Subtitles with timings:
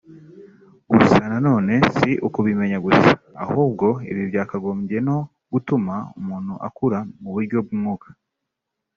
[0.91, 3.07] gusa na none si ukubimenya gusa
[3.43, 5.17] ahubwo ibi byakagombye no
[5.53, 8.07] gutuma umuntu akura mu buryo bw’umwuka